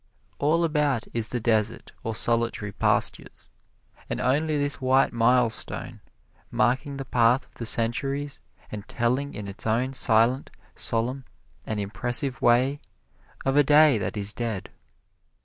[0.39, 3.51] All about is the desert or solitary pastures,
[4.09, 6.01] and only this white milestone,
[6.49, 8.41] marking the path of the centuries
[8.71, 11.25] and telling in its own silent, solemn
[11.67, 12.81] and impressive way
[13.45, 14.71] of a day that is dead.